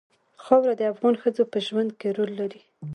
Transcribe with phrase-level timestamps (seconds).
[0.43, 2.61] خاوره د افغان ښځو په ژوند کې رول لري.